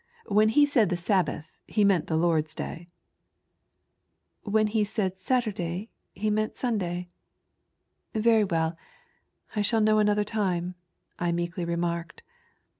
When 0.25 0.49
he 0.49 0.65
said 0.65 0.89
the 0.89 0.97
Sabbath, 0.97 1.59
he 1.67 1.83
meant 1.83 2.07
the 2.07 2.17
Lord's 2.17 2.55
Day."" 2.55 2.87
\Vben 4.47 4.69
he 4.69 4.83
said 4.83 5.19
Saturday, 5.19 5.91
he 6.15 6.31
meant 6.31 6.55
Sunday. 6.57 7.07
Very 8.15 8.43
well, 8.43 8.75
I 9.55 9.61
shall 9.61 9.79
know 9.81 9.99
another 9.99 10.23
time," 10.23 10.73
I 11.19 11.31
meekly 11.31 11.65
remarked. 11.65 12.23